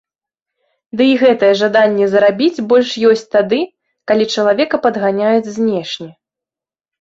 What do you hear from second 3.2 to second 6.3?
тады, калі чалавека падганяюць знешне.